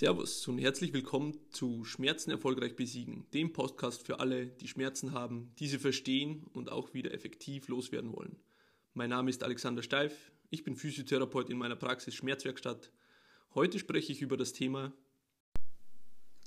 Servus 0.00 0.48
und 0.48 0.56
herzlich 0.56 0.94
willkommen 0.94 1.38
zu 1.50 1.84
Schmerzen 1.84 2.30
erfolgreich 2.30 2.74
besiegen, 2.74 3.26
dem 3.34 3.52
Podcast 3.52 4.06
für 4.06 4.18
alle, 4.18 4.46
die 4.46 4.66
Schmerzen 4.66 5.12
haben, 5.12 5.52
diese 5.58 5.78
verstehen 5.78 6.46
und 6.54 6.72
auch 6.72 6.94
wieder 6.94 7.12
effektiv 7.12 7.68
loswerden 7.68 8.10
wollen. 8.16 8.36
Mein 8.94 9.10
Name 9.10 9.28
ist 9.28 9.44
Alexander 9.44 9.82
Steif, 9.82 10.32
ich 10.48 10.64
bin 10.64 10.74
Physiotherapeut 10.74 11.50
in 11.50 11.58
meiner 11.58 11.76
Praxis 11.76 12.14
Schmerzwerkstatt. 12.14 12.90
Heute 13.54 13.78
spreche 13.78 14.10
ich 14.10 14.22
über 14.22 14.38
das 14.38 14.54
Thema 14.54 14.94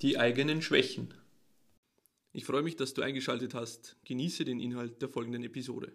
die 0.02 0.18
eigenen 0.18 0.60
Schwächen. 0.60 1.14
Ich 2.32 2.46
freue 2.46 2.62
mich, 2.62 2.74
dass 2.74 2.92
du 2.92 3.02
eingeschaltet 3.02 3.54
hast. 3.54 3.96
Genieße 4.04 4.44
den 4.44 4.58
Inhalt 4.58 5.00
der 5.00 5.08
folgenden 5.08 5.44
Episode. 5.44 5.92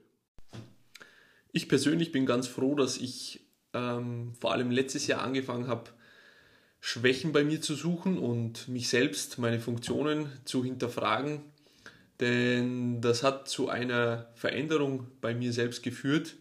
Ich 1.52 1.68
persönlich 1.68 2.14
bin 2.14 2.26
ganz 2.26 2.48
froh, 2.48 2.76
dass 2.76 2.96
ich 2.96 3.50
ähm, 3.74 4.34
vor 4.40 4.54
allem 4.54 4.72
letztes 4.72 5.08
Jahr 5.08 5.24
angefangen 5.24 5.68
habe, 5.68 5.92
Schwächen 6.82 7.32
bei 7.32 7.44
mir 7.44 7.62
zu 7.62 7.76
suchen 7.76 8.18
und 8.18 8.68
mich 8.68 8.90
selbst, 8.90 9.38
meine 9.38 9.60
Funktionen 9.60 10.32
zu 10.46 10.64
hinterfragen. 10.64 11.42
Denn 12.20 13.02
das 13.02 13.24
hat 13.24 13.48
zu 13.48 13.70
einer 13.70 14.28
Veränderung 14.36 15.08
bei 15.22 15.34
mir 15.34 15.54
selbst 15.54 15.84
geführt, 15.84 16.36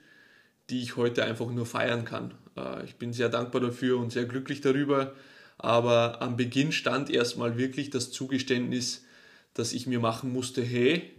die 0.70 0.82
ich 0.82 0.96
heute 0.96 1.24
einfach 1.24 1.50
nur 1.50 1.66
feiern 1.66 2.04
kann. 2.04 2.34
Äh, 2.56 2.84
ich 2.84 2.96
bin 2.96 3.12
sehr 3.12 3.28
dankbar 3.28 3.60
dafür 3.60 3.98
und 3.98 4.12
sehr 4.12 4.24
glücklich 4.24 4.60
darüber. 4.60 5.14
Aber 5.56 6.22
am 6.22 6.36
Beginn 6.36 6.72
stand 6.72 7.10
erstmal 7.10 7.58
wirklich 7.58 7.90
das 7.90 8.10
Zugeständnis, 8.12 9.04
dass 9.54 9.72
ich 9.72 9.86
mir 9.86 9.98
machen 9.98 10.32
musste, 10.32 10.62
hey, 10.62 11.10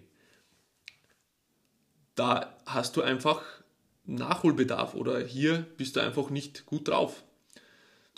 da 2.16 2.58
hast 2.66 2.96
du 2.96 3.02
einfach 3.02 3.42
Nachholbedarf 4.06 4.94
oder 4.96 5.20
hier 5.20 5.66
bist 5.78 5.96
du 5.96 6.00
einfach 6.02 6.30
nicht 6.30 6.66
gut 6.66 6.88
drauf. 6.88 7.24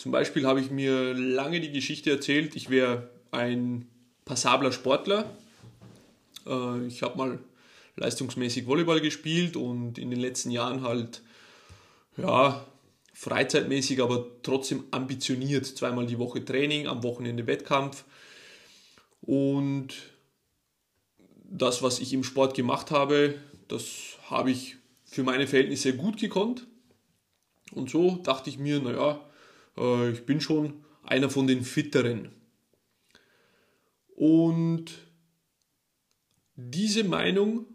Zum 0.02 0.10
Beispiel 0.10 0.48
habe 0.48 0.60
ich 0.60 0.72
mir 0.72 1.14
lange 1.14 1.60
die 1.60 1.70
Geschichte 1.70 2.10
erzählt, 2.10 2.56
ich 2.56 2.70
wäre 2.70 3.08
ein 3.30 3.86
passabler 4.24 4.72
Sportler. 4.72 5.32
Äh, 6.44 6.86
ich 6.88 7.04
habe 7.04 7.16
mal 7.16 7.38
leistungsmäßig 7.94 8.66
Volleyball 8.66 9.00
gespielt 9.00 9.54
und 9.54 9.98
in 9.98 10.10
den 10.10 10.18
letzten 10.18 10.50
Jahren 10.50 10.82
halt, 10.82 11.22
ja, 12.16 12.66
freizeitmäßig, 13.14 14.02
aber 14.02 14.26
trotzdem 14.42 14.82
ambitioniert. 14.90 15.66
Zweimal 15.66 16.06
die 16.06 16.18
Woche 16.18 16.44
Training, 16.44 16.88
am 16.88 17.04
Wochenende 17.04 17.46
Wettkampf. 17.46 18.02
Und 19.20 19.94
das, 21.44 21.80
was 21.80 22.00
ich 22.00 22.12
im 22.12 22.24
Sport 22.24 22.56
gemacht 22.56 22.90
habe, 22.90 23.36
das 23.68 24.18
habe 24.28 24.50
ich 24.50 24.78
für 25.04 25.22
meine 25.22 25.46
Verhältnisse 25.46 25.96
gut 25.96 26.18
gekonnt. 26.18 26.66
Und 27.70 27.88
so 27.88 28.16
dachte 28.16 28.50
ich 28.50 28.58
mir, 28.58 28.80
naja, 28.80 29.24
äh, 29.76 30.10
ich 30.10 30.24
bin 30.26 30.40
schon 30.40 30.84
einer 31.02 31.30
von 31.30 31.46
den 31.46 31.62
Fitteren. 31.62 32.30
Und 34.14 34.92
diese 36.54 37.04
Meinung 37.04 37.66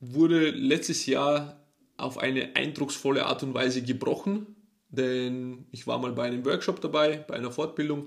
wurde 0.00 0.50
letztes 0.50 1.06
Jahr 1.06 1.64
auf 1.96 2.18
eine 2.18 2.56
eindrucksvolle 2.56 3.26
Art 3.26 3.42
und 3.42 3.54
Weise 3.54 3.82
gebrochen, 3.82 4.56
denn 4.88 5.66
ich 5.70 5.86
war 5.86 5.98
mal 5.98 6.12
bei 6.12 6.24
einem 6.24 6.44
Workshop 6.44 6.80
dabei, 6.80 7.18
bei 7.18 7.34
einer 7.34 7.52
Fortbildung 7.52 8.06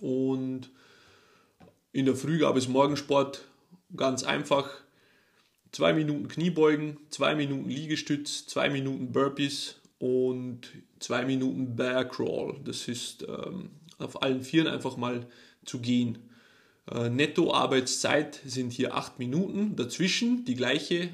und 0.00 0.70
in 1.92 2.04
der 2.04 2.14
Früh 2.14 2.38
gab 2.38 2.56
es 2.56 2.68
Morgensport, 2.68 3.46
ganz 3.96 4.22
einfach, 4.22 4.68
zwei 5.72 5.94
Minuten 5.94 6.28
Kniebeugen, 6.28 6.98
zwei 7.08 7.34
Minuten 7.34 7.70
Liegestütz, 7.70 8.46
zwei 8.46 8.68
Minuten 8.68 9.12
Burpees 9.12 9.80
und 9.98 10.72
zwei 11.00 11.24
Minuten 11.24 11.76
Bear 11.76 12.04
Crawl. 12.04 12.60
Das 12.64 12.88
ist 12.88 13.26
ähm, 13.28 13.70
auf 13.98 14.22
allen 14.22 14.42
Vieren 14.42 14.68
einfach 14.68 14.96
mal 14.96 15.26
zu 15.64 15.80
gehen. 15.80 16.18
Äh, 16.90 17.08
Netto-Arbeitszeit 17.08 18.40
sind 18.44 18.72
hier 18.72 18.94
acht 18.94 19.18
Minuten. 19.18 19.76
Dazwischen 19.76 20.44
die 20.44 20.54
gleiche 20.54 21.10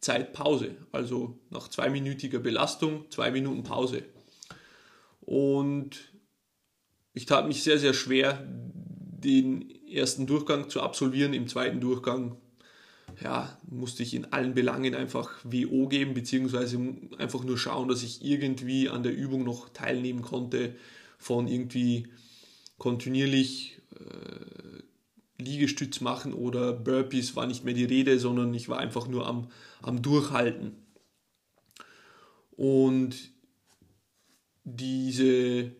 Zeitpause. 0.00 0.76
Also 0.92 1.38
nach 1.50 1.68
zweiminütiger 1.68 2.38
Belastung 2.38 3.10
zwei 3.10 3.30
Minuten 3.30 3.62
Pause. 3.62 4.04
Und 5.20 6.12
ich 7.14 7.26
tat 7.26 7.46
mich 7.48 7.62
sehr, 7.62 7.78
sehr 7.78 7.94
schwer, 7.94 8.44
den 8.46 9.70
ersten 9.88 10.26
Durchgang 10.26 10.68
zu 10.68 10.82
absolvieren. 10.82 11.32
Im 11.32 11.48
zweiten 11.48 11.80
Durchgang 11.80 12.36
ja, 13.22 13.58
musste 13.68 14.02
ich 14.02 14.14
in 14.14 14.32
allen 14.32 14.54
Belangen 14.54 14.94
einfach 14.94 15.30
WO 15.44 15.88
geben, 15.88 16.14
beziehungsweise 16.14 16.78
einfach 17.18 17.44
nur 17.44 17.58
schauen, 17.58 17.88
dass 17.88 18.02
ich 18.02 18.24
irgendwie 18.24 18.88
an 18.88 19.02
der 19.02 19.14
Übung 19.14 19.44
noch 19.44 19.68
teilnehmen 19.68 20.22
konnte, 20.22 20.74
von 21.18 21.48
irgendwie 21.48 22.08
kontinuierlich 22.78 23.80
äh, 23.92 25.42
Liegestütz 25.42 26.00
machen 26.00 26.32
oder 26.32 26.72
Burpees 26.72 27.36
war 27.36 27.46
nicht 27.46 27.64
mehr 27.64 27.74
die 27.74 27.84
Rede, 27.84 28.18
sondern 28.18 28.52
ich 28.54 28.68
war 28.68 28.78
einfach 28.78 29.08
nur 29.08 29.26
am, 29.26 29.48
am 29.82 30.02
Durchhalten. 30.02 30.72
Und 32.56 33.16
diese, 34.64 35.72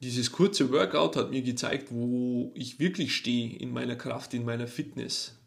dieses 0.00 0.32
kurze 0.32 0.70
Workout 0.72 1.16
hat 1.16 1.30
mir 1.30 1.42
gezeigt, 1.42 1.88
wo 1.90 2.52
ich 2.54 2.78
wirklich 2.78 3.14
stehe 3.14 3.56
in 3.56 3.72
meiner 3.72 3.96
Kraft, 3.96 4.34
in 4.34 4.44
meiner 4.44 4.66
Fitness. 4.66 5.38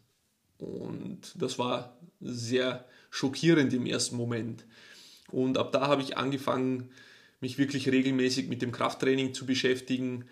Und 0.60 1.34
das 1.36 1.58
war 1.58 1.96
sehr 2.20 2.84
schockierend 3.10 3.72
im 3.72 3.86
ersten 3.86 4.16
Moment. 4.16 4.64
Und 5.30 5.58
ab 5.58 5.72
da 5.72 5.88
habe 5.88 6.02
ich 6.02 6.16
angefangen, 6.16 6.90
mich 7.40 7.58
wirklich 7.58 7.88
regelmäßig 7.88 8.48
mit 8.48 8.62
dem 8.62 8.72
Krafttraining 8.72 9.32
zu 9.32 9.46
beschäftigen. 9.46 10.26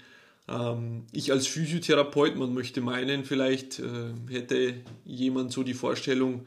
Ähm, 0.48 1.06
ich 1.12 1.32
als 1.32 1.46
Physiotherapeut, 1.46 2.36
man 2.36 2.52
möchte 2.52 2.80
meinen, 2.80 3.24
vielleicht 3.24 3.78
äh, 3.78 4.12
hätte 4.28 4.74
jemand 5.04 5.52
so 5.52 5.62
die 5.62 5.74
Vorstellung, 5.74 6.46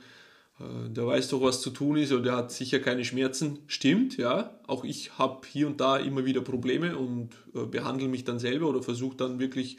äh, 0.59 0.89
der 0.89 1.07
weiß 1.07 1.29
doch, 1.29 1.41
was 1.41 1.61
zu 1.61 1.71
tun 1.71 1.97
ist 1.97 2.11
oder 2.11 2.21
der 2.21 2.35
hat 2.35 2.51
sicher 2.51 2.79
keine 2.79 3.05
Schmerzen. 3.05 3.59
Stimmt, 3.67 4.17
ja. 4.17 4.59
Auch 4.67 4.83
ich 4.83 5.17
habe 5.17 5.47
hier 5.47 5.67
und 5.67 5.81
da 5.81 5.97
immer 5.97 6.25
wieder 6.25 6.41
Probleme 6.41 6.95
und 6.95 7.29
äh, 7.55 7.65
behandle 7.65 8.07
mich 8.07 8.23
dann 8.23 8.39
selber 8.39 8.67
oder 8.67 8.83
versuche 8.83 9.17
dann 9.17 9.39
wirklich 9.39 9.77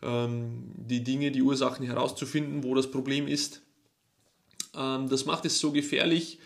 die 0.00 1.02
Dinge, 1.02 1.32
die 1.32 1.42
Ursachen 1.42 1.84
herauszufinden, 1.84 2.62
wo 2.62 2.74
das 2.74 2.90
Problem 2.90 3.26
ist. 3.26 3.62
Ähm, 4.74 5.08
das 5.08 5.24
macht 5.24 5.44
es 5.44 5.58
so 5.58 5.72
gefährlich 5.72 6.38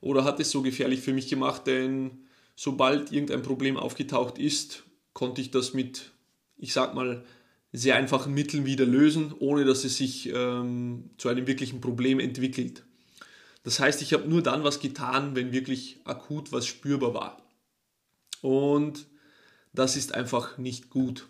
oder 0.00 0.24
hat 0.24 0.38
es 0.40 0.50
so 0.50 0.62
gefährlich 0.62 1.00
für 1.00 1.12
mich 1.12 1.28
gemacht, 1.28 1.66
denn 1.66 2.26
sobald 2.56 3.10
irgendein 3.10 3.42
Problem 3.42 3.76
aufgetaucht 3.76 4.38
ist, 4.38 4.84
konnte 5.12 5.40
ich 5.40 5.50
das 5.50 5.74
mit, 5.74 6.12
ich 6.56 6.72
sag 6.72 6.94
mal, 6.94 7.24
sehr 7.72 7.96
einfachen 7.96 8.32
Mitteln 8.32 8.66
wieder 8.66 8.86
lösen, 8.86 9.34
ohne 9.36 9.64
dass 9.64 9.84
es 9.84 9.96
sich 9.96 10.30
ähm, 10.32 11.10
zu 11.18 11.28
einem 11.28 11.48
wirklichen 11.48 11.80
Problem 11.80 12.20
entwickelt. 12.20 12.84
Das 13.64 13.80
heißt, 13.80 14.02
ich 14.02 14.12
habe 14.12 14.28
nur 14.28 14.42
dann 14.42 14.62
was 14.62 14.78
getan, 14.78 15.34
wenn 15.34 15.52
wirklich 15.52 15.98
akut 16.04 16.52
was 16.52 16.66
spürbar 16.66 17.14
war. 17.14 17.42
Und 18.42 19.06
das 19.72 19.96
ist 19.96 20.14
einfach 20.14 20.58
nicht 20.58 20.90
gut. 20.90 21.26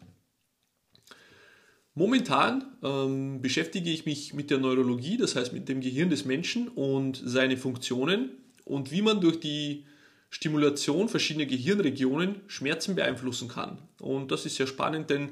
Momentan 1.95 2.65
ähm, 2.83 3.41
beschäftige 3.41 3.91
ich 3.91 4.05
mich 4.05 4.35
mit 4.35 4.51
der 4.51 4.59
Neurologie, 4.59 5.17
das 5.17 5.37
heißt 5.37 5.53
mit 5.53 5.69
dem 5.69 5.81
Gehirn 5.81 6.11
des 6.11 6.25
Menschen 6.25 6.69
und 6.69 7.23
seine 7.25 7.57
Funktionen 7.57 8.31
und 8.65 8.91
wie 8.91 9.03
man 9.03 9.21
durch 9.21 9.39
die 9.39 9.85
Stimulation 10.29 11.09
verschiedener 11.09 11.47
Gehirnregionen 11.47 12.41
Schmerzen 12.49 12.97
beeinflussen 12.97 13.47
kann. 13.47 13.79
Und 14.01 14.33
das 14.33 14.45
ist 14.45 14.57
sehr 14.57 14.67
spannend, 14.67 15.09
denn 15.09 15.31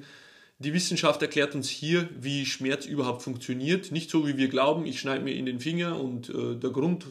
die 0.60 0.72
Wissenschaft 0.72 1.20
erklärt 1.22 1.56
uns 1.56 1.68
hier, 1.68 2.08
wie 2.20 2.46
Schmerz 2.46 2.86
überhaupt 2.86 3.22
funktioniert. 3.22 3.90
Nicht 3.90 4.10
so, 4.10 4.28
wie 4.28 4.36
wir 4.36 4.46
glauben, 4.46 4.86
ich 4.86 5.00
schneide 5.00 5.24
mir 5.24 5.34
in 5.34 5.46
den 5.46 5.58
Finger 5.58 5.98
und 5.98 6.28
äh, 6.28 6.54
der 6.54 6.70
Grund, 6.70 7.06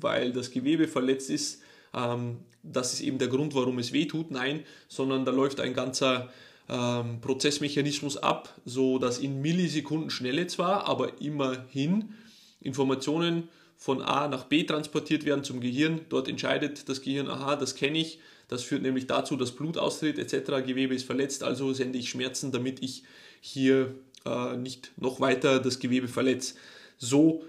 weil 0.00 0.32
das 0.32 0.50
Gewebe 0.50 0.88
verletzt 0.88 1.30
ist, 1.30 1.62
ähm, 1.94 2.38
das 2.64 2.94
ist 2.94 3.00
eben 3.02 3.18
der 3.18 3.28
Grund, 3.28 3.54
warum 3.54 3.78
es 3.78 3.92
weh 3.92 4.06
tut. 4.06 4.32
Nein, 4.32 4.64
sondern 4.88 5.24
da 5.24 5.30
läuft 5.30 5.60
ein 5.60 5.72
ganzer 5.72 6.32
ähm, 6.68 7.20
Prozessmechanismus 7.20 8.16
ab, 8.16 8.54
so 8.64 8.98
dass 8.98 9.18
in 9.18 9.40
Millisekunden 9.40 10.10
Schnelle 10.10 10.46
zwar, 10.46 10.86
aber 10.86 11.20
immerhin 11.20 12.14
Informationen 12.60 13.48
von 13.76 14.02
A 14.02 14.28
nach 14.28 14.44
B 14.44 14.64
transportiert 14.64 15.24
werden 15.24 15.44
zum 15.44 15.60
Gehirn. 15.60 16.00
Dort 16.08 16.28
entscheidet 16.28 16.88
das 16.88 17.02
Gehirn, 17.02 17.28
aha, 17.28 17.56
das 17.56 17.74
kenne 17.74 17.98
ich. 17.98 18.18
Das 18.48 18.62
führt 18.62 18.82
nämlich 18.82 19.06
dazu, 19.06 19.36
dass 19.36 19.52
Blut 19.52 19.76
austritt 19.76 20.18
etc. 20.18 20.64
Gewebe 20.66 20.94
ist 20.94 21.04
verletzt, 21.04 21.42
also 21.42 21.72
sende 21.72 21.98
ich 21.98 22.08
Schmerzen, 22.08 22.52
damit 22.52 22.82
ich 22.82 23.02
hier 23.40 23.94
äh, 24.24 24.56
nicht 24.56 24.92
noch 24.96 25.20
weiter 25.20 25.60
das 25.60 25.78
Gewebe 25.78 26.08
verletze. 26.08 26.54
So 26.96 27.44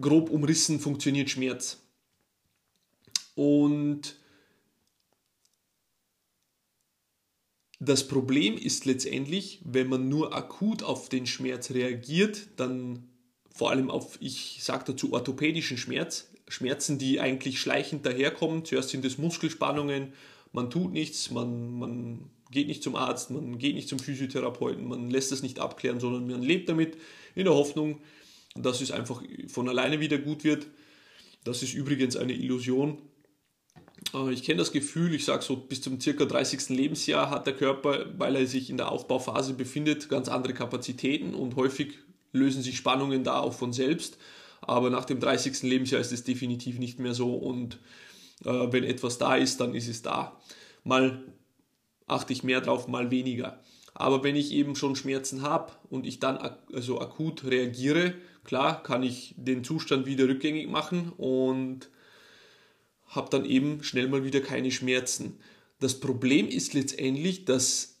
grob 0.00 0.30
umrissen 0.30 0.80
funktioniert 0.80 1.30
Schmerz. 1.30 1.78
Und 3.34 4.16
Das 7.80 8.08
Problem 8.08 8.56
ist 8.56 8.86
letztendlich, 8.86 9.60
wenn 9.64 9.88
man 9.88 10.08
nur 10.08 10.34
akut 10.34 10.82
auf 10.82 11.08
den 11.08 11.26
Schmerz 11.26 11.70
reagiert, 11.70 12.48
dann 12.56 13.08
vor 13.54 13.70
allem 13.70 13.90
auf, 13.90 14.18
ich 14.20 14.58
sage 14.62 14.84
dazu, 14.88 15.12
orthopädischen 15.12 15.78
Schmerz, 15.78 16.30
Schmerzen, 16.48 16.98
die 16.98 17.20
eigentlich 17.20 17.60
schleichend 17.60 18.06
daherkommen. 18.06 18.64
Zuerst 18.64 18.90
sind 18.90 19.04
es 19.04 19.18
Muskelspannungen, 19.18 20.12
man 20.52 20.70
tut 20.70 20.92
nichts, 20.92 21.30
man, 21.30 21.78
man 21.78 22.30
geht 22.50 22.68
nicht 22.68 22.82
zum 22.82 22.96
Arzt, 22.96 23.30
man 23.30 23.58
geht 23.58 23.74
nicht 23.74 23.88
zum 23.88 23.98
Physiotherapeuten, 23.98 24.86
man 24.86 25.10
lässt 25.10 25.30
es 25.30 25.42
nicht 25.42 25.58
abklären, 25.58 26.00
sondern 26.00 26.26
man 26.26 26.42
lebt 26.42 26.68
damit 26.68 26.96
in 27.34 27.44
der 27.44 27.54
Hoffnung, 27.54 28.00
dass 28.54 28.80
es 28.80 28.90
einfach 28.90 29.22
von 29.48 29.68
alleine 29.68 30.00
wieder 30.00 30.18
gut 30.18 30.44
wird. 30.44 30.66
Das 31.44 31.62
ist 31.62 31.74
übrigens 31.74 32.16
eine 32.16 32.32
Illusion. 32.32 32.98
Äh, 34.14 34.32
ich 34.32 34.42
kenne 34.42 34.58
das 34.58 34.72
Gefühl, 34.72 35.14
ich 35.14 35.24
sage 35.24 35.42
so, 35.42 35.56
bis 35.56 35.82
zum 35.82 36.00
circa 36.00 36.24
30. 36.24 36.70
Lebensjahr 36.70 37.30
hat 37.30 37.46
der 37.46 37.54
Körper, 37.54 38.06
weil 38.16 38.36
er 38.36 38.46
sich 38.46 38.70
in 38.70 38.76
der 38.76 38.90
Aufbauphase 38.90 39.54
befindet, 39.54 40.08
ganz 40.08 40.28
andere 40.28 40.54
Kapazitäten 40.54 41.34
und 41.34 41.56
häufig 41.56 41.98
lösen 42.32 42.62
sich 42.62 42.76
Spannungen 42.76 43.24
da 43.24 43.40
auch 43.40 43.54
von 43.54 43.72
selbst. 43.72 44.18
Aber 44.60 44.90
nach 44.90 45.04
dem 45.04 45.20
30. 45.20 45.62
Lebensjahr 45.62 46.00
ist 46.00 46.12
es 46.12 46.24
definitiv 46.24 46.78
nicht 46.78 46.98
mehr 46.98 47.14
so 47.14 47.34
und 47.34 47.78
äh, 48.44 48.50
wenn 48.70 48.84
etwas 48.84 49.18
da 49.18 49.36
ist, 49.36 49.60
dann 49.60 49.74
ist 49.74 49.88
es 49.88 50.02
da. 50.02 50.40
Mal 50.84 51.22
achte 52.06 52.32
ich 52.32 52.42
mehr 52.42 52.60
drauf, 52.60 52.88
mal 52.88 53.10
weniger. 53.10 53.60
Aber 53.94 54.22
wenn 54.22 54.36
ich 54.36 54.52
eben 54.52 54.76
schon 54.76 54.96
Schmerzen 54.96 55.42
habe 55.42 55.72
und 55.90 56.06
ich 56.06 56.20
dann 56.20 56.38
ak 56.38 56.58
also 56.72 57.00
akut 57.00 57.44
reagiere, 57.44 58.14
klar, 58.44 58.82
kann 58.82 59.02
ich 59.02 59.34
den 59.36 59.64
Zustand 59.64 60.06
wieder 60.06 60.28
rückgängig 60.28 60.68
machen 60.68 61.12
und 61.16 61.88
habe 63.08 63.30
dann 63.30 63.44
eben 63.44 63.82
schnell 63.82 64.08
mal 64.08 64.24
wieder 64.24 64.40
keine 64.40 64.70
Schmerzen. 64.70 65.38
Das 65.80 66.00
Problem 66.00 66.48
ist 66.48 66.74
letztendlich, 66.74 67.44
dass 67.44 67.98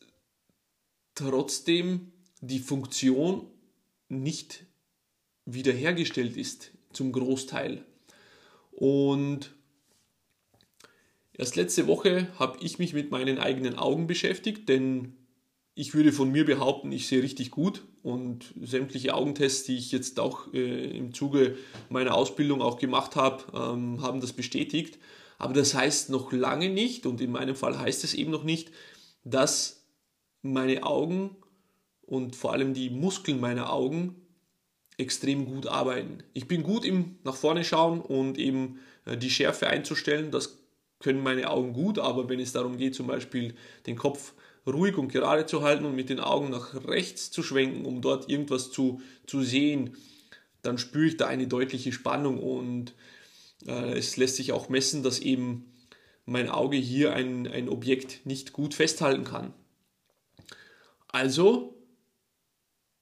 trotzdem 1.14 2.12
die 2.40 2.58
Funktion 2.58 3.46
nicht 4.08 4.64
wiederhergestellt 5.44 6.36
ist, 6.36 6.70
zum 6.92 7.12
Großteil. 7.12 7.84
Und 8.72 9.54
erst 11.32 11.56
letzte 11.56 11.86
Woche 11.86 12.28
habe 12.38 12.58
ich 12.62 12.78
mich 12.78 12.92
mit 12.92 13.10
meinen 13.10 13.38
eigenen 13.38 13.74
Augen 13.76 14.06
beschäftigt, 14.06 14.68
denn 14.68 15.14
ich 15.78 15.94
würde 15.94 16.10
von 16.10 16.32
mir 16.32 16.44
behaupten, 16.44 16.90
ich 16.90 17.06
sehe 17.06 17.22
richtig 17.22 17.52
gut 17.52 17.84
und 18.02 18.52
sämtliche 18.60 19.14
Augentests, 19.14 19.62
die 19.62 19.76
ich 19.76 19.92
jetzt 19.92 20.18
auch 20.18 20.52
äh, 20.52 20.90
im 20.90 21.14
Zuge 21.14 21.56
meiner 21.88 22.14
Ausbildung 22.14 22.62
auch 22.62 22.78
gemacht 22.78 23.14
habe, 23.14 23.44
ähm, 23.54 24.02
haben 24.02 24.20
das 24.20 24.32
bestätigt. 24.32 24.98
Aber 25.38 25.54
das 25.54 25.74
heißt 25.74 26.10
noch 26.10 26.32
lange 26.32 26.68
nicht, 26.68 27.06
und 27.06 27.20
in 27.20 27.30
meinem 27.30 27.54
Fall 27.54 27.78
heißt 27.78 28.02
es 28.02 28.14
eben 28.14 28.32
noch 28.32 28.42
nicht, 28.42 28.72
dass 29.22 29.86
meine 30.42 30.82
Augen 30.82 31.36
und 32.00 32.34
vor 32.34 32.52
allem 32.52 32.74
die 32.74 32.90
Muskeln 32.90 33.38
meiner 33.38 33.72
Augen 33.72 34.16
extrem 34.96 35.46
gut 35.46 35.68
arbeiten. 35.68 36.24
Ich 36.34 36.48
bin 36.48 36.64
gut 36.64 36.84
im 36.84 37.20
nach 37.22 37.36
vorne 37.36 37.62
schauen 37.62 38.00
und 38.00 38.36
eben 38.36 38.80
äh, 39.04 39.16
die 39.16 39.30
Schärfe 39.30 39.68
einzustellen. 39.68 40.32
Das 40.32 40.58
können 40.98 41.22
meine 41.22 41.48
Augen 41.48 41.72
gut, 41.72 42.00
aber 42.00 42.28
wenn 42.28 42.40
es 42.40 42.52
darum 42.52 42.78
geht, 42.78 42.96
zum 42.96 43.06
Beispiel 43.06 43.54
den 43.86 43.94
Kopf 43.94 44.34
ruhig 44.68 44.96
und 44.96 45.12
gerade 45.12 45.46
zu 45.46 45.62
halten 45.62 45.84
und 45.84 45.94
mit 45.94 46.08
den 46.08 46.20
Augen 46.20 46.50
nach 46.50 46.74
rechts 46.86 47.30
zu 47.30 47.42
schwenken, 47.42 47.84
um 47.84 48.00
dort 48.00 48.28
irgendwas 48.28 48.70
zu, 48.70 49.00
zu 49.26 49.42
sehen, 49.42 49.96
dann 50.62 50.78
spüre 50.78 51.06
ich 51.06 51.16
da 51.16 51.26
eine 51.26 51.46
deutliche 51.46 51.92
Spannung 51.92 52.38
und 52.38 52.94
äh, 53.66 53.98
es 53.98 54.16
lässt 54.16 54.36
sich 54.36 54.52
auch 54.52 54.68
messen, 54.68 55.02
dass 55.02 55.18
eben 55.18 55.72
mein 56.26 56.48
Auge 56.48 56.76
hier 56.76 57.14
ein, 57.14 57.46
ein 57.46 57.68
Objekt 57.68 58.26
nicht 58.26 58.52
gut 58.52 58.74
festhalten 58.74 59.24
kann. 59.24 59.54
Also, 61.08 61.74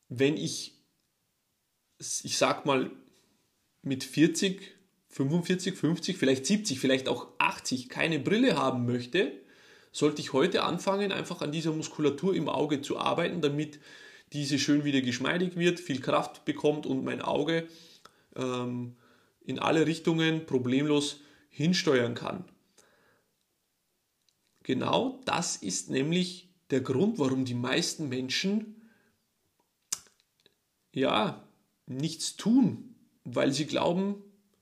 wenn 0.09 0.37
ich 0.37 0.77
ich 1.99 2.37
sag 2.37 2.67
mal, 2.67 2.91
mit 3.83 4.05
40, 4.05 4.75
45, 5.09 5.75
50, 5.75 6.17
vielleicht 6.17 6.47
70, 6.47 6.79
vielleicht 6.79 7.09
auch 7.09 7.29
80 7.39 7.89
keine 7.89 8.19
Brille 8.19 8.57
haben 8.57 8.85
möchte, 8.85 9.33
sollte 9.96 10.20
ich 10.20 10.34
heute 10.34 10.62
anfangen, 10.62 11.10
einfach 11.10 11.40
an 11.40 11.52
dieser 11.52 11.72
Muskulatur 11.72 12.34
im 12.34 12.50
Auge 12.50 12.82
zu 12.82 12.98
arbeiten, 12.98 13.40
damit 13.40 13.81
diese 14.34 14.58
schön 14.58 14.84
wieder 14.84 15.00
geschmeidig 15.00 15.56
wird, 15.56 15.81
viel 15.81 16.00
Kraft 16.00 16.44
bekommt 16.44 16.84
und 16.84 17.02
mein 17.02 17.22
Auge 17.22 17.66
ähm, 18.34 18.96
in 19.40 19.58
alle 19.58 19.87
Richtungen 19.87 20.44
problemlos 20.44 21.20
hinsteuern 21.48 22.14
kann. 22.14 22.44
Genau 24.64 25.22
das 25.25 25.56
ist 25.56 25.88
nämlich 25.88 26.50
der 26.69 26.82
Grund, 26.82 27.19
warum 27.19 27.46
die 27.46 27.54
meisten 27.54 28.10
Menschen 28.10 28.90
ja 30.93 31.48
nichts 31.87 32.37
tun, 32.37 32.96
weil 33.25 33.50
sie 33.50 33.64
glauben, 33.64 34.16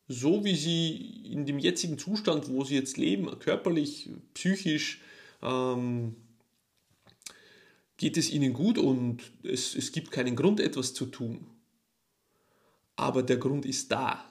so 0.06 0.44
wie 0.44 0.54
sie 0.54 1.24
in 1.24 1.44
dem 1.44 1.58
jetzigen 1.58 1.98
Zustand, 1.98 2.48
wo 2.48 2.62
sie 2.62 2.76
jetzt 2.76 2.98
leben, 2.98 3.36
körperlich, 3.40 4.10
psychisch, 4.34 5.00
ähm, 5.44 6.16
geht 7.96 8.16
es 8.16 8.30
ihnen 8.30 8.52
gut 8.52 8.78
und 8.78 9.22
es, 9.42 9.74
es 9.74 9.92
gibt 9.92 10.10
keinen 10.10 10.36
Grund, 10.36 10.60
etwas 10.60 10.94
zu 10.94 11.06
tun. 11.06 11.46
Aber 12.96 13.22
der 13.22 13.36
Grund 13.36 13.66
ist 13.66 13.90
da. 13.92 14.24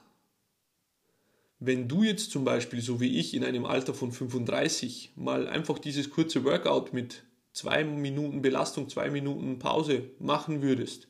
Wenn 1.60 1.88
du 1.88 2.04
jetzt 2.04 2.32
zum 2.32 2.44
Beispiel, 2.44 2.82
so 2.82 3.00
wie 3.00 3.20
ich, 3.20 3.34
in 3.34 3.44
einem 3.44 3.66
Alter 3.66 3.94
von 3.94 4.12
35 4.12 5.14
mal 5.16 5.48
einfach 5.48 5.80
dieses 5.80 6.10
kurze 6.10 6.44
Workout 6.44 6.92
mit 6.92 7.24
zwei 7.54 7.84
Minuten 7.84 8.42
Belastung, 8.42 8.90
zwei 8.90 9.10
Minuten 9.10 9.60
Pause 9.60 10.10
machen 10.20 10.62
würdest, 10.62 11.08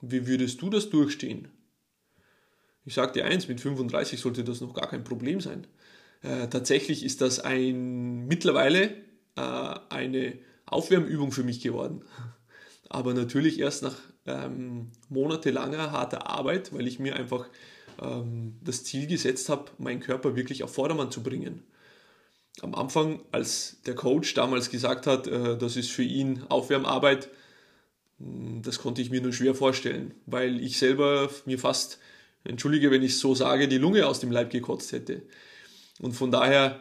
wie 0.00 0.26
würdest 0.26 0.62
du 0.62 0.70
das 0.70 0.88
durchstehen? 0.88 1.48
Ich 2.84 2.94
sage 2.94 3.12
dir 3.12 3.24
eins, 3.26 3.48
mit 3.48 3.60
35 3.60 4.20
sollte 4.20 4.44
das 4.44 4.60
noch 4.60 4.72
gar 4.72 4.88
kein 4.88 5.04
Problem 5.04 5.40
sein. 5.40 5.66
Äh, 6.22 6.48
tatsächlich 6.48 7.04
ist 7.04 7.20
das 7.20 7.40
ein, 7.40 8.26
mittlerweile 8.26 9.05
äh, 9.36 9.74
eine 9.88 10.38
Aufwärmübung 10.66 11.32
für 11.32 11.44
mich 11.44 11.60
geworden. 11.60 12.04
Aber 12.88 13.14
natürlich 13.14 13.58
erst 13.60 13.82
nach 13.82 13.96
ähm, 14.26 14.90
monatelanger 15.08 15.92
harter 15.92 16.26
Arbeit, 16.26 16.72
weil 16.72 16.86
ich 16.86 16.98
mir 16.98 17.16
einfach 17.16 17.46
ähm, 18.00 18.56
das 18.62 18.84
Ziel 18.84 19.06
gesetzt 19.06 19.48
habe, 19.48 19.70
meinen 19.78 20.00
Körper 20.00 20.36
wirklich 20.36 20.62
auf 20.62 20.74
Vordermann 20.74 21.10
zu 21.10 21.22
bringen. 21.22 21.62
Am 22.62 22.74
Anfang, 22.74 23.20
als 23.32 23.78
der 23.86 23.94
Coach 23.94 24.34
damals 24.34 24.70
gesagt 24.70 25.06
hat, 25.06 25.26
äh, 25.26 25.56
das 25.56 25.76
ist 25.76 25.90
für 25.90 26.02
ihn 26.02 26.42
Aufwärmarbeit, 26.48 27.28
hm, 28.18 28.62
das 28.62 28.78
konnte 28.78 29.02
ich 29.02 29.10
mir 29.10 29.20
nur 29.20 29.32
schwer 29.32 29.54
vorstellen, 29.54 30.14
weil 30.26 30.60
ich 30.60 30.78
selber 30.78 31.28
mir 31.44 31.58
fast, 31.58 31.98
entschuldige, 32.44 32.90
wenn 32.90 33.02
ich 33.02 33.12
es 33.12 33.20
so 33.20 33.34
sage, 33.34 33.68
die 33.68 33.78
Lunge 33.78 34.06
aus 34.06 34.20
dem 34.20 34.30
Leib 34.30 34.50
gekotzt 34.50 34.92
hätte. 34.92 35.22
Und 36.00 36.12
von 36.12 36.30
daher 36.30 36.80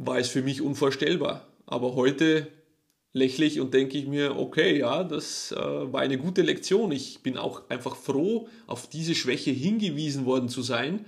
war 0.00 0.18
es 0.18 0.28
für 0.28 0.42
mich 0.42 0.62
unvorstellbar. 0.62 1.46
Aber 1.66 1.94
heute 1.94 2.48
lächle 3.12 3.44
ich 3.44 3.60
und 3.60 3.74
denke 3.74 3.98
ich 3.98 4.06
mir, 4.06 4.36
okay, 4.36 4.78
ja, 4.78 5.04
das 5.04 5.52
äh, 5.52 5.56
war 5.56 6.00
eine 6.00 6.16
gute 6.16 6.40
Lektion. 6.40 6.90
Ich 6.90 7.22
bin 7.22 7.36
auch 7.36 7.68
einfach 7.68 7.96
froh, 7.96 8.48
auf 8.66 8.88
diese 8.88 9.14
Schwäche 9.14 9.50
hingewiesen 9.50 10.24
worden 10.24 10.48
zu 10.48 10.62
sein, 10.62 11.04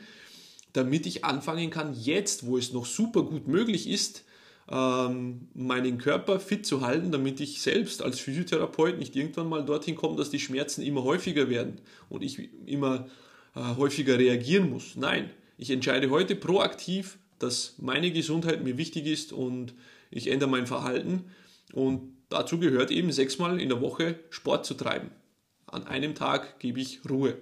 damit 0.74 1.06
ich 1.06 1.24
anfangen 1.24 1.70
kann, 1.70 1.94
jetzt, 1.94 2.46
wo 2.46 2.58
es 2.58 2.72
noch 2.72 2.84
super 2.84 3.22
gut 3.22 3.48
möglich 3.48 3.88
ist, 3.88 4.24
ähm, 4.70 5.48
meinen 5.54 5.96
Körper 5.96 6.38
fit 6.38 6.66
zu 6.66 6.82
halten, 6.82 7.12
damit 7.12 7.40
ich 7.40 7.62
selbst 7.62 8.02
als 8.02 8.20
Physiotherapeut 8.20 8.98
nicht 8.98 9.16
irgendwann 9.16 9.48
mal 9.48 9.64
dorthin 9.64 9.96
komme, 9.96 10.16
dass 10.16 10.30
die 10.30 10.38
Schmerzen 10.38 10.82
immer 10.82 11.02
häufiger 11.02 11.48
werden 11.48 11.80
und 12.10 12.22
ich 12.22 12.50
immer 12.66 13.06
äh, 13.54 13.60
häufiger 13.76 14.18
reagieren 14.18 14.68
muss. 14.68 14.96
Nein, 14.96 15.30
ich 15.56 15.70
entscheide 15.70 16.10
heute 16.10 16.36
proaktiv, 16.36 17.18
dass 17.42 17.74
meine 17.78 18.12
Gesundheit 18.12 18.62
mir 18.62 18.76
wichtig 18.78 19.06
ist 19.06 19.32
und 19.32 19.74
ich 20.10 20.28
ändere 20.28 20.50
mein 20.50 20.66
Verhalten 20.66 21.24
und 21.72 22.12
dazu 22.28 22.58
gehört 22.58 22.90
eben 22.90 23.12
sechsmal 23.12 23.60
in 23.60 23.68
der 23.68 23.80
Woche 23.80 24.18
Sport 24.30 24.66
zu 24.66 24.74
treiben. 24.74 25.10
An 25.66 25.86
einem 25.86 26.14
Tag 26.14 26.60
gebe 26.60 26.80
ich 26.80 27.00
Ruhe. 27.08 27.38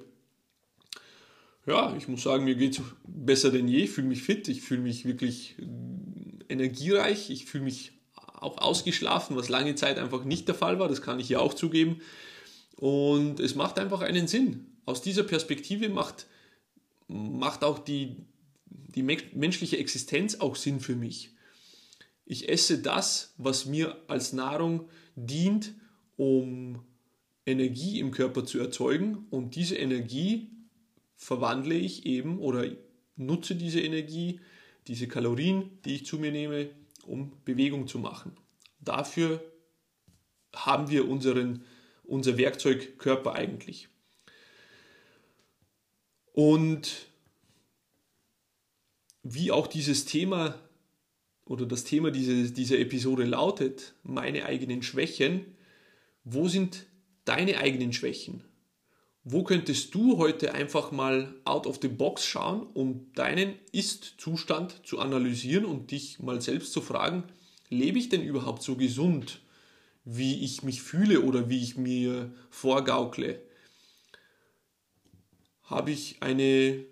Ja, 1.66 1.94
ich 1.96 2.08
muss 2.08 2.22
sagen, 2.22 2.44
mir 2.44 2.54
geht 2.54 2.78
es 2.78 2.84
besser 3.06 3.50
denn 3.50 3.68
je, 3.68 3.84
ich 3.84 3.90
fühle 3.90 4.08
mich 4.08 4.22
fit, 4.22 4.48
ich 4.48 4.62
fühle 4.62 4.80
mich 4.80 5.04
wirklich 5.04 5.56
energiereich, 6.48 7.30
ich 7.30 7.46
fühle 7.46 7.64
mich 7.64 7.92
auch 8.40 8.58
ausgeschlafen, 8.58 9.36
was 9.36 9.48
lange 9.48 9.74
Zeit 9.74 9.98
einfach 9.98 10.24
nicht 10.24 10.48
der 10.48 10.54
Fall 10.54 10.78
war, 10.78 10.88
das 10.88 11.02
kann 11.02 11.20
ich 11.20 11.28
ja 11.28 11.38
auch 11.40 11.54
zugeben. 11.54 12.00
Und 12.76 13.40
es 13.40 13.54
macht 13.54 13.78
einfach 13.78 14.00
einen 14.00 14.26
Sinn. 14.26 14.66
Aus 14.86 15.02
dieser 15.02 15.22
Perspektive 15.22 15.90
macht, 15.90 16.26
macht 17.08 17.62
auch 17.62 17.78
die, 17.78 18.16
die 18.70 19.02
menschliche 19.02 19.78
Existenz 19.78 20.36
auch 20.36 20.56
Sinn 20.56 20.80
für 20.80 20.96
mich. 20.96 21.30
Ich 22.24 22.48
esse 22.48 22.80
das, 22.80 23.34
was 23.36 23.66
mir 23.66 24.02
als 24.06 24.32
Nahrung 24.32 24.88
dient, 25.16 25.74
um 26.16 26.82
Energie 27.46 27.98
im 27.98 28.10
Körper 28.10 28.44
zu 28.44 28.58
erzeugen 28.58 29.26
und 29.30 29.56
diese 29.56 29.76
Energie 29.76 30.50
verwandle 31.16 31.74
ich 31.74 32.06
eben 32.06 32.38
oder 32.38 32.64
nutze 33.16 33.54
diese 33.54 33.80
Energie 33.80 34.40
diese 34.86 35.08
Kalorien, 35.08 35.78
die 35.84 35.96
ich 35.96 36.06
zu 36.06 36.18
mir 36.18 36.32
nehme, 36.32 36.70
um 37.04 37.32
Bewegung 37.44 37.86
zu 37.86 37.98
machen. 37.98 38.36
Dafür 38.80 39.44
haben 40.54 40.90
wir 40.90 41.08
unseren, 41.08 41.64
unser 42.02 42.36
Werkzeug 42.38 42.98
Körper 42.98 43.34
eigentlich. 43.34 43.88
Und 46.32 47.09
wie 49.22 49.50
auch 49.50 49.66
dieses 49.66 50.04
Thema 50.04 50.58
oder 51.44 51.66
das 51.66 51.84
Thema 51.84 52.10
diese, 52.10 52.52
dieser 52.52 52.78
Episode 52.78 53.24
lautet, 53.24 53.94
meine 54.02 54.46
eigenen 54.46 54.82
Schwächen. 54.82 55.56
Wo 56.24 56.48
sind 56.48 56.86
deine 57.24 57.58
eigenen 57.58 57.92
Schwächen? 57.92 58.44
Wo 59.24 59.42
könntest 59.42 59.94
du 59.94 60.16
heute 60.16 60.54
einfach 60.54 60.92
mal 60.92 61.34
out 61.44 61.66
of 61.66 61.78
the 61.82 61.88
box 61.88 62.24
schauen, 62.24 62.62
um 62.72 63.12
deinen 63.14 63.54
Ist-Zustand 63.72 64.80
zu 64.86 64.98
analysieren 64.98 65.64
und 65.66 65.90
dich 65.90 66.20
mal 66.20 66.40
selbst 66.40 66.72
zu 66.72 66.80
fragen, 66.80 67.24
lebe 67.68 67.98
ich 67.98 68.08
denn 68.08 68.22
überhaupt 68.22 68.62
so 68.62 68.76
gesund, 68.76 69.42
wie 70.04 70.42
ich 70.44 70.62
mich 70.62 70.82
fühle 70.82 71.20
oder 71.20 71.50
wie 71.50 71.62
ich 71.62 71.76
mir 71.76 72.32
vorgaukle? 72.48 73.42
Habe 75.64 75.90
ich 75.90 76.22
eine 76.22 76.84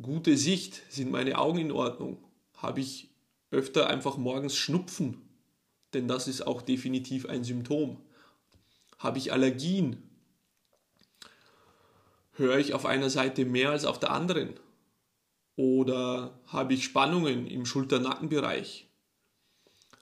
gute 0.00 0.36
Sicht? 0.36 0.82
Sind 0.90 1.10
meine 1.10 1.38
Augen 1.38 1.58
in 1.58 1.72
Ordnung? 1.72 2.18
Habe 2.56 2.80
ich 2.80 3.10
öfter 3.50 3.88
einfach 3.88 4.16
morgens 4.16 4.56
Schnupfen? 4.56 5.22
Denn 5.92 6.08
das 6.08 6.28
ist 6.28 6.46
auch 6.46 6.62
definitiv 6.62 7.26
ein 7.26 7.44
Symptom. 7.44 8.00
Habe 8.98 9.18
ich 9.18 9.32
Allergien? 9.32 10.02
Höre 12.32 12.58
ich 12.58 12.74
auf 12.74 12.84
einer 12.84 13.10
Seite 13.10 13.44
mehr 13.44 13.70
als 13.70 13.84
auf 13.84 14.00
der 14.00 14.10
anderen? 14.10 14.54
Oder 15.56 16.36
habe 16.46 16.74
ich 16.74 16.84
Spannungen 16.84 17.46
im 17.46 17.64
Schulter-Nackenbereich? 17.64 18.88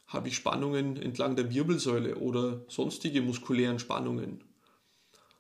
Habe 0.06 0.28
ich 0.28 0.36
Spannungen 0.36 0.96
entlang 0.96 1.36
der 1.36 1.52
Wirbelsäule 1.52 2.16
oder 2.16 2.64
sonstige 2.68 3.20
muskulären 3.20 3.78
Spannungen? 3.78 4.44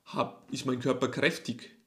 Hab, 0.04 0.50
ist 0.52 0.66
mein 0.66 0.80
Körper 0.80 1.08
kräftig? 1.08 1.81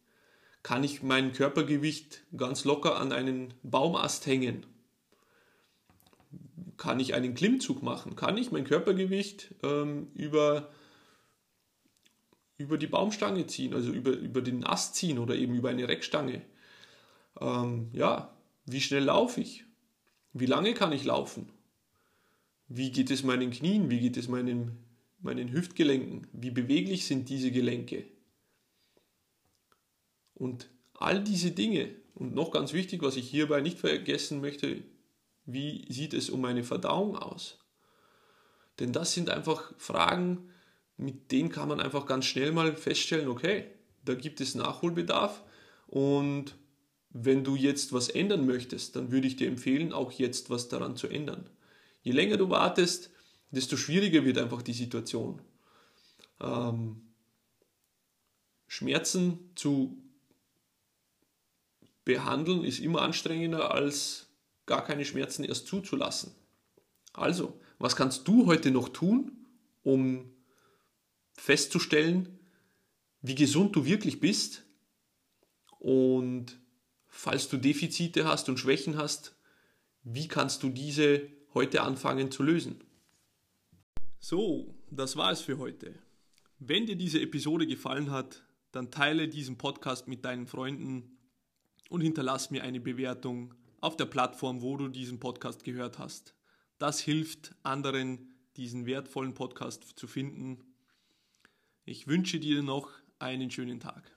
Kann 0.66 0.84
ich 0.84 1.04
mein 1.04 1.32
Körpergewicht 1.32 2.24
ganz 2.36 2.66
locker 2.66 3.00
an 3.00 3.12
einen 3.12 3.54
Baumast 3.62 4.26
hängen? 4.26 4.66
Kann 6.76 7.00
ich 7.00 7.14
einen 7.14 7.36
Klimmzug 7.36 7.84
machen? 7.84 8.16
Kann 8.16 8.36
ich 8.36 8.52
mein 8.52 8.64
Körpergewicht 8.64 9.54
ähm, 9.62 10.08
über, 10.16 10.72
über 12.58 12.80
die 12.80 12.88
Baumstange 12.88 13.46
ziehen, 13.46 13.76
also 13.76 13.92
über, 13.92 14.14
über 14.14 14.42
den 14.42 14.64
Ast 14.64 14.96
ziehen 14.96 15.20
oder 15.20 15.36
eben 15.36 15.54
über 15.54 15.70
eine 15.70 15.88
Reckstange? 15.88 16.42
Ähm, 17.40 17.90
ja, 17.94 18.36
wie 18.66 18.82
schnell 18.82 19.04
laufe 19.04 19.42
ich? 19.42 19.66
Wie 20.34 20.48
lange 20.48 20.74
kann 20.74 20.94
ich 20.94 21.04
laufen? 21.04 21.48
Wie 22.70 22.92
geht 22.92 23.12
es 23.12 23.22
meinen 23.22 23.52
Knien? 23.52 23.92
Wie 23.92 24.00
geht 24.00 24.18
es 24.18 24.28
meinen, 24.28 24.84
meinen 25.20 25.52
Hüftgelenken? 25.52 26.26
Wie 26.34 26.50
beweglich 26.50 27.06
sind 27.06 27.30
diese 27.30 27.52
Gelenke? 27.52 28.15
Und 30.36 30.70
all 30.94 31.24
diese 31.24 31.52
Dinge, 31.52 31.96
und 32.14 32.34
noch 32.34 32.52
ganz 32.52 32.74
wichtig, 32.74 33.02
was 33.02 33.16
ich 33.18 33.30
hierbei 33.30 33.62
nicht 33.62 33.80
vergessen 33.80 34.40
möchte, 34.42 34.84
wie 35.46 35.86
sieht 35.92 36.14
es 36.14 36.30
um 36.30 36.42
meine 36.42 36.64
Verdauung 36.64 37.18
aus? 37.18 37.60
Denn 38.80 38.94
das 38.94 39.14
sind 39.14 39.30
einfach 39.30 39.74
Fragen, 39.78 40.50
mit 40.98 41.32
denen 41.32 41.50
kann 41.50 41.68
man 41.68 41.80
einfach 41.80 42.06
ganz 42.06 42.26
schnell 42.26 42.52
mal 42.52 42.76
feststellen, 42.76 43.28
okay, 43.28 43.66
da 44.04 44.14
gibt 44.14 44.42
es 44.42 44.56
Nachholbedarf 44.56 45.44
und 45.88 46.56
wenn 47.10 47.44
du 47.44 47.56
jetzt 47.56 47.94
was 47.94 48.10
ändern 48.10 48.46
möchtest, 48.46 48.96
dann 48.96 49.12
würde 49.12 49.28
ich 49.28 49.36
dir 49.36 49.48
empfehlen, 49.48 49.94
auch 49.94 50.12
jetzt 50.12 50.50
was 50.50 50.68
daran 50.68 50.98
zu 50.98 51.08
ändern. 51.08 51.50
Je 52.02 52.12
länger 52.12 52.38
du 52.38 52.50
wartest, 52.50 53.10
desto 53.52 53.78
schwieriger 53.78 54.26
wird 54.26 54.38
einfach 54.38 54.62
die 54.62 54.74
Situation. 54.74 55.42
Ähm, 56.42 57.02
Schmerzen 58.68 59.52
zu 59.56 60.05
behandeln 62.06 62.64
ist 62.64 62.80
immer 62.80 63.02
anstrengender 63.02 63.72
als 63.72 64.28
gar 64.66 64.84
keine 64.84 65.06
Schmerzen 65.06 65.44
erst 65.44 65.68
zuzulassen. 65.68 66.34
Also, 67.14 67.60
was 67.78 67.96
kannst 67.96 68.28
du 68.28 68.46
heute 68.46 68.72
noch 68.72 68.90
tun, 68.90 69.46
um 69.84 70.32
festzustellen, 71.34 72.40
wie 73.22 73.36
gesund 73.36 73.76
du 73.76 73.86
wirklich 73.86 74.20
bist? 74.20 74.64
Und 75.80 76.60
falls 77.08 77.50
du 77.50 77.58
Defizite 77.58 78.26
hast 78.26 78.50
und 78.50 78.60
Schwächen 78.60 78.98
hast, 78.98 79.36
wie 80.04 80.28
kannst 80.28 80.64
du 80.64 80.70
diese 80.70 81.30
heute 81.56 81.82
anfangen 81.82 82.30
zu 82.32 82.44
lösen. 82.44 82.84
So, 84.20 84.76
das 84.92 85.16
war 85.16 85.32
es 85.32 85.42
für 85.42 85.58
heute. 85.58 85.98
Wenn 86.60 86.86
dir 86.86 86.96
diese 86.96 87.22
Episode 87.22 87.66
gefallen 87.66 88.12
hat, 88.12 88.44
dann 88.72 88.92
teile 88.92 89.28
diesen 89.28 89.58
Podcast 89.58 90.08
mit 90.08 90.26
deinen 90.26 90.48
Freunden 90.48 91.15
und 91.90 92.02
hinterlass 92.02 92.52
mir 92.52 92.64
eine 92.64 92.80
Bewertung 92.80 93.54
auf 93.82 93.96
der 93.98 94.06
Plattform, 94.06 94.62
wo 94.62 94.78
du 94.78 94.88
diesen 94.88 95.20
Podcast 95.20 95.64
gehört 95.64 96.00
hast. 96.00 96.36
Das 96.78 97.00
hilft 97.00 97.56
anderen, 97.64 98.36
diesen 98.58 98.86
wertvollen 98.86 99.34
Podcast 99.34 99.84
zu 99.96 100.08
finden. 100.08 100.76
Ich 101.86 102.08
wünsche 102.08 102.40
dir 102.40 102.64
noch 102.64 102.90
einen 103.20 103.52
schönen 103.52 103.80
Tag. 103.80 104.15